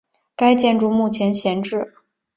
[0.35, 1.93] 该建筑目前闲置。